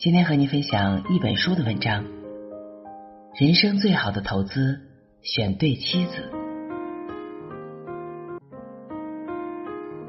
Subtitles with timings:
[0.00, 2.04] 今天和您分享一本书的文章。
[3.34, 4.78] 人生最好的投资，
[5.22, 6.30] 选对妻子。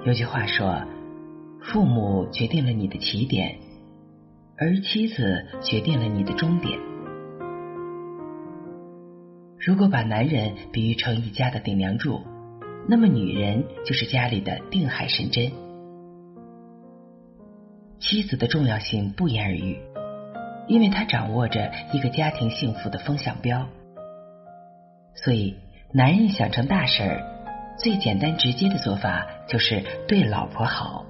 [0.06, 0.84] 有句话说，
[1.59, 3.58] 父母决定了你的起点，
[4.59, 6.78] 而妻子决定了你的终点。
[9.58, 12.22] 如果把男人比喻成一家的顶梁柱，
[12.88, 15.52] 那么女人就是家里的定海神针。
[18.00, 19.78] 妻子的重要性不言而喻，
[20.67, 23.67] 因为她掌握着一个家庭幸福的风向标。
[25.16, 25.58] 所以，
[25.91, 31.06] 男人想成大事儿，最简单直接的做法就是对老婆好。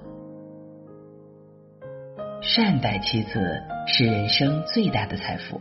[2.42, 5.60] 善待妻子是人生最大的财富。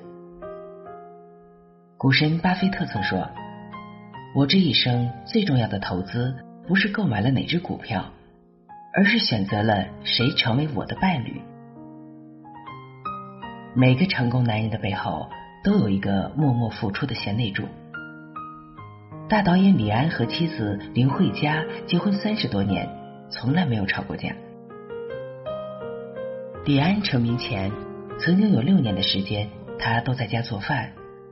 [1.97, 3.29] 股神巴菲特曾说
[4.33, 6.33] ：“我这一生最重要的投资，
[6.67, 8.13] 不是购买了哪只股票。”
[8.99, 11.41] 而是选择了谁成为我的伴侣。
[13.73, 15.29] 每个成功男人的背后
[15.63, 17.63] 都有一个默默付出的贤内助。
[19.29, 22.89] 大导演李安和妻子林慧嘉结婚三十多年，
[23.29, 24.35] 从来没有吵过架。
[26.65, 27.71] 李安成名前，
[28.19, 29.47] 曾经有六年的时间，
[29.79, 30.91] 他都在家做饭、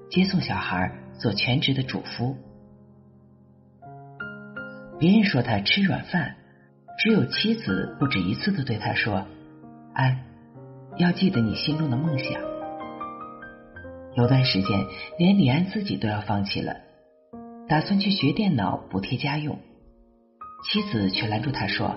[0.09, 0.89] 接送小孩，
[1.19, 2.37] 做全职的主夫。
[4.97, 6.35] 别人说他吃软饭。
[6.97, 9.27] 只有妻子不止一次的对他说
[9.93, 10.25] ：“安，
[10.97, 12.41] 要记得你心中的梦想。”
[14.17, 14.83] 有段时间，
[15.19, 16.75] 连李安自己都要放弃了，
[17.69, 19.59] 打算去学电脑补贴家用，
[20.65, 21.95] 妻子却拦住他说：“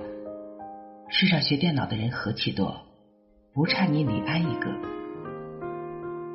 [1.09, 2.83] 世上学电脑的人何其多，
[3.55, 4.71] 不差你李安一个。”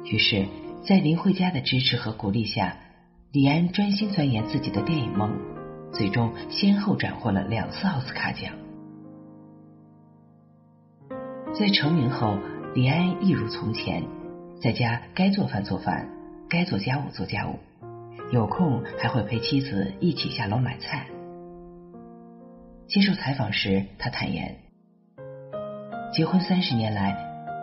[0.09, 0.43] 于是，
[0.87, 2.77] 在林慧嘉的支持和鼓励下，
[3.31, 5.54] 李安专心钻研自己的电影梦。
[5.95, 8.51] 最终先后斩获了两次奥斯卡奖。
[11.57, 12.37] 在成名后，
[12.73, 14.03] 李安一如从前，
[14.61, 16.09] 在家该做饭做饭，
[16.49, 17.59] 该做家务做家务，
[18.29, 21.07] 有空还会陪妻子一起下楼买菜。
[22.87, 24.57] 接受采访时，他坦言
[26.11, 27.15] ：“结婚三十年来，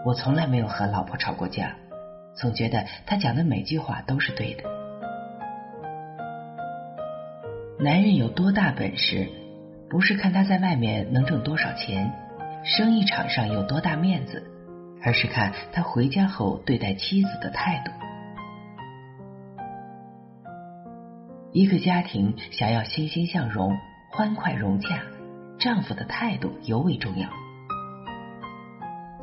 [0.06, 1.76] 我从来没有和老婆吵过架，
[2.34, 4.64] 总觉得她讲的每句话都是对的。”
[7.82, 9.28] 男人有多大本事，
[9.90, 12.12] 不是看他在外面能挣多少钱，
[12.62, 14.40] 生意场上有多大面子，
[15.02, 17.90] 而是看他回家后对待妻子的态度。
[21.50, 23.76] 一个家庭想要欣欣向荣、
[24.12, 25.00] 欢快融洽，
[25.58, 27.28] 丈夫的态度尤为重要。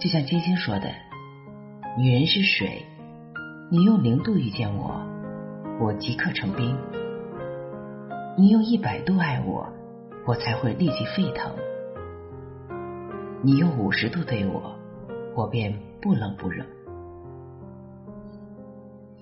[0.02, 0.92] 就像金星说的
[1.98, 2.86] ：“女人是水，
[3.72, 5.00] 你用零度遇见我，
[5.80, 6.78] 我即刻成冰。”
[8.40, 9.68] 你用一百度爱我，
[10.26, 11.52] 我才会立即沸腾；
[13.44, 14.80] 你用五十度对我，
[15.36, 16.66] 我便不冷不热。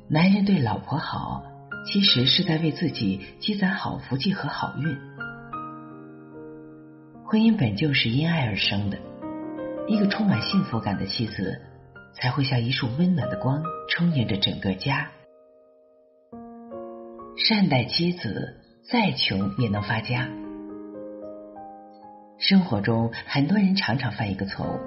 [0.08, 1.42] 男人对老婆好，
[1.88, 4.96] 其实是在为自己积攒好福气和好运。
[7.26, 9.00] 婚姻本就是因爱而生的，
[9.88, 11.60] 一个充满幸福感的妻子，
[12.14, 15.10] 才会像一束温暖的光，充盈着整个家。
[17.36, 18.62] 善待妻子。
[18.90, 20.30] 再穷也能发家。
[22.38, 24.80] 生活中，很多人常常犯一个错误，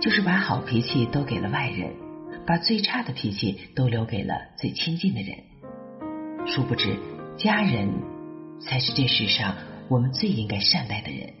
[0.00, 1.90] 就是把好脾气都给了外人，
[2.46, 5.36] 把最差的脾气都留给了最亲近的人。
[6.46, 6.96] 殊不知，
[7.36, 7.88] 家人
[8.60, 9.56] 才是这世上
[9.88, 11.34] 我们最应该善待的人。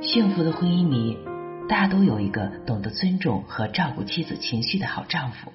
[0.00, 1.18] 幸福的婚姻里，
[1.68, 5.52] 大都有一个懂得尊重和照顾妻子情绪的好丈夫，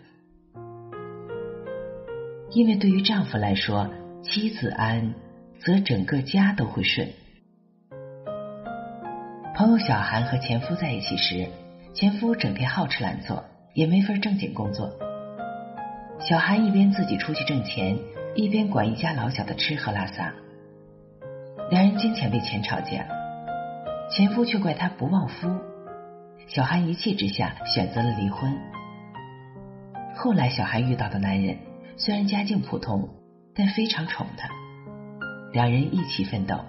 [2.51, 3.89] 因为对于丈夫来说。
[4.21, 5.13] 妻子安，
[5.59, 7.07] 则整个家都会顺。
[9.55, 11.47] 朋友小韩和前夫在一起时，
[11.93, 14.91] 前夫整天好吃懒做，也没份正经工作。
[16.19, 17.97] 小韩一边自己出去挣钱，
[18.35, 20.33] 一边管一家老小的吃喝拉撒。
[21.71, 23.07] 两人经常为钱吵架，
[24.11, 25.49] 前夫却怪他不旺夫。
[26.45, 28.53] 小韩一气之下选择了离婚。
[30.13, 31.57] 后来，小韩遇到的男人
[31.95, 33.09] 虽然家境普通。
[33.59, 34.47] 但非常宠她。
[35.51, 36.63] 两人一起奋斗，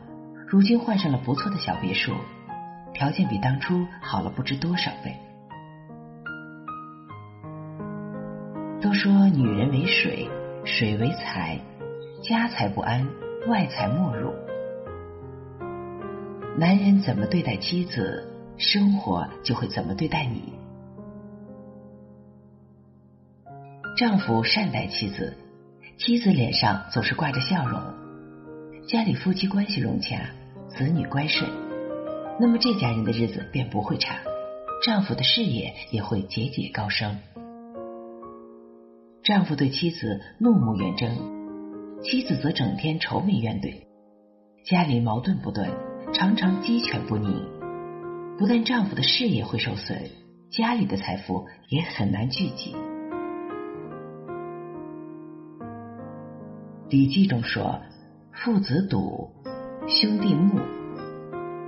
[0.48, 2.16] 如今换上了不错的小别墅，
[2.92, 5.14] 条件比当初好了不知多少倍。
[8.82, 10.28] 都说女人为水，
[10.64, 11.60] 水为财，
[12.24, 13.06] 家财不安，
[13.46, 14.34] 外财莫入。
[16.58, 18.26] 男人怎么对待妻子，
[18.56, 20.54] 生活就会怎么对待你。
[23.96, 25.36] 丈夫善待妻子，
[26.00, 27.78] 妻子脸上总是挂着笑容，
[28.88, 30.30] 家里夫妻关系融洽，
[30.70, 31.46] 子女乖顺，
[32.40, 34.16] 那么这家人的日子便不会差，
[34.82, 37.18] 丈夫的事业也会节节高升。
[39.24, 41.18] 丈夫对妻子怒目圆睁，
[42.02, 43.82] 妻子则整天愁眉怨怼，
[44.64, 45.70] 家里矛盾不断，
[46.14, 47.46] 常常鸡犬不宁。
[48.38, 50.10] 不但丈夫的事业会受损，
[50.50, 52.72] 家里的财富也很难聚集。
[56.90, 57.80] 《礼记》中说
[58.34, 59.30] ：“父子笃，
[59.86, 60.58] 兄弟睦，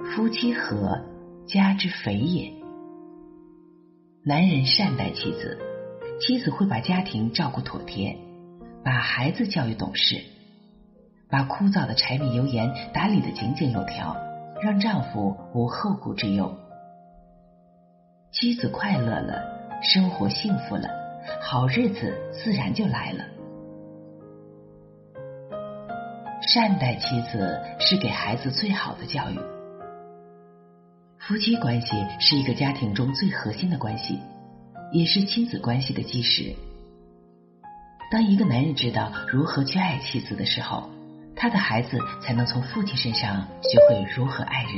[0.02, 1.00] 夫妻和，
[1.46, 2.52] 家之肥也。”
[4.26, 5.56] 男人善待妻子。
[6.20, 8.18] 妻子会把家庭照顾妥帖，
[8.84, 10.20] 把孩子教育懂事，
[11.30, 14.16] 把枯燥的柴米油盐打理的井井有条，
[14.60, 16.52] 让丈夫无后顾之忧。
[18.32, 19.40] 妻子快乐了，
[19.82, 20.88] 生活幸福了，
[21.40, 23.24] 好日子自然就来了。
[26.48, 29.38] 善待妻子是给孩子最好的教育。
[31.18, 34.18] 夫妻关系是一个家庭中最核心的关系。
[34.92, 36.54] 也是亲子关系的基石。
[38.10, 40.90] 当一个男人知道如何去爱妻子的时候，
[41.34, 44.72] 他的孩子才能从父亲身上学会如何爱人。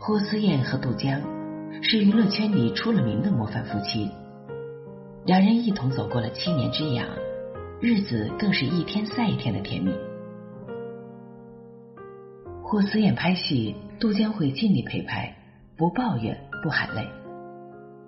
[0.00, 1.20] 霍思燕和杜江
[1.84, 4.10] 是娱乐圈里出了名的模范夫妻，
[5.24, 7.06] 两人一同走过了七年之痒，
[7.80, 9.92] 日子更是一天赛一天的甜蜜。
[12.62, 15.36] 霍思燕拍戏，杜江会尽力陪拍，
[15.76, 16.38] 不抱怨。
[16.60, 17.06] 不喊累，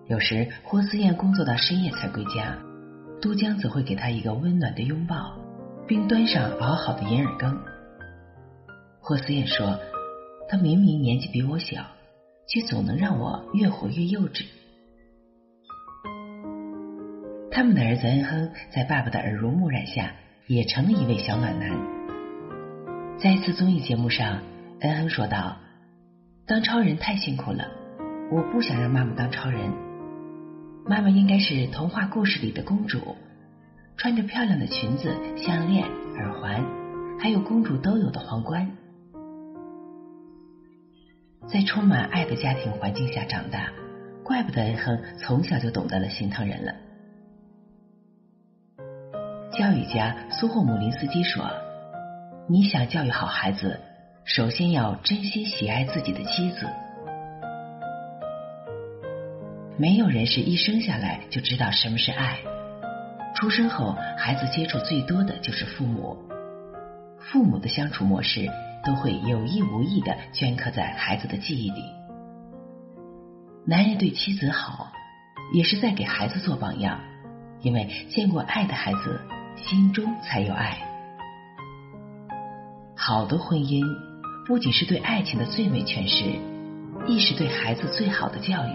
[0.09, 2.59] 有时霍思燕工作到深夜才归家，
[3.23, 5.39] 都江则会给她一个温暖的拥抱，
[5.87, 7.57] 并端上熬好的银耳羹。
[8.99, 9.79] 霍思燕说
[10.51, 11.85] ：“他明明年纪比我小，
[12.49, 14.45] 却总能让我越活越幼稚。”
[17.53, 20.13] 他们的儿子恩亨在爸爸的耳濡目染下，
[20.47, 21.71] 也成了一位小暖男。
[23.19, 24.43] 在一次综艺节目上，
[24.81, 25.57] 恩亨说道
[26.47, 27.69] ：“当超人太辛苦了。”
[28.33, 29.73] 我不想让妈妈当超人，
[30.87, 33.17] 妈妈应该是童话故事里的公主，
[33.97, 36.65] 穿着漂亮的裙子、项链、耳环，
[37.19, 38.71] 还有公主都有的皇冠。
[41.49, 43.73] 在充满爱的家庭环境下长大，
[44.23, 46.73] 怪不得恩亨从小就懂得了心疼人了。
[49.61, 51.45] 教育家苏霍姆林斯基说
[52.49, 53.79] ：“你想教育好孩子，
[54.25, 56.67] 首先要真心喜爱自己的妻子。”
[59.77, 62.39] 没有人是一生下来就知道什么是爱。
[63.35, 66.17] 出生后，孩子接触最多的就是父母，
[67.19, 68.49] 父母的相处模式
[68.83, 71.85] 都会有意无意的镌刻在孩子的记忆里。
[73.67, 74.91] 男人对妻子好，
[75.53, 76.99] 也是在给孩子做榜样，
[77.61, 79.21] 因为见过爱的孩子
[79.57, 80.79] 心中才有爱。
[82.97, 83.85] 好的婚姻
[84.47, 86.25] 不仅是对爱情的最美诠释，
[87.07, 88.71] 亦是对孩子最好的教育。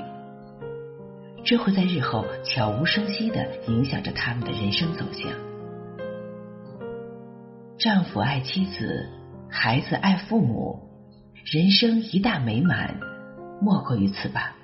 [1.44, 5.32] 这会在日后悄无声息的影响着他们的人生走向。
[7.78, 9.10] 丈夫爱妻子，
[9.50, 10.80] 孩子爱父母，
[11.44, 13.00] 人生一大美满，
[13.62, 14.56] 莫过于此吧。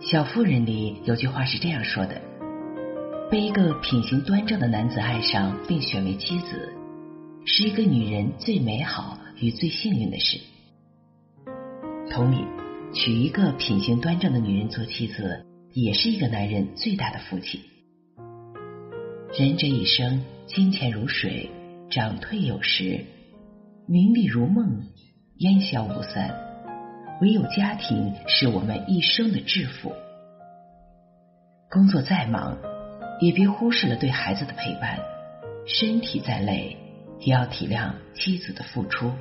[0.00, 2.20] 小妇人里有句话是这样说的
[3.30, 6.74] ：“被一个品行端正的男子爱上并选为妻子，
[7.46, 10.40] 是一个女人最美好与最幸运的事。”
[12.10, 12.44] 同理。
[12.92, 17.60] 娶一个品行端正的女人做妻子，也是一个男人最大的福气。
[19.38, 21.48] 人这一生，金钱如水，
[21.88, 23.04] 涨退有时；
[23.86, 24.82] 名利如梦，
[25.36, 26.34] 烟消无散。
[27.22, 29.92] 唯有家庭是我们一生的致富。
[31.70, 32.58] 工作再忙，
[33.20, 34.98] 也别忽视了对孩子的陪伴；
[35.66, 36.76] 身体再累，
[37.20, 39.12] 也要体谅妻子的付出。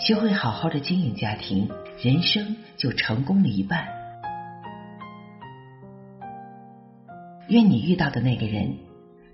[0.00, 1.68] 学会好好的经营家庭，
[2.02, 3.86] 人生就成功了一半。
[7.48, 8.78] 愿你遇到的那个人，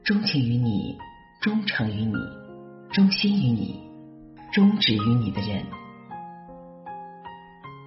[0.02, 0.98] 钟情于你，
[1.40, 2.14] 忠诚于你，
[2.90, 3.80] 忠心于你，
[4.52, 5.64] 忠止于你的人。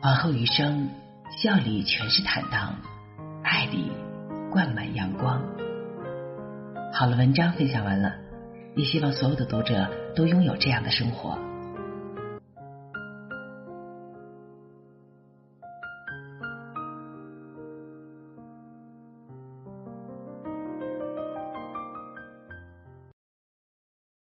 [0.02, 0.90] 往后余生，
[1.38, 2.76] 笑里全是坦荡，
[3.44, 3.92] 爱里
[4.54, 5.42] 灌满阳光。
[6.94, 8.14] 好了，文章分享完了，
[8.76, 11.40] 也希望所有的读者都拥有这样的生活。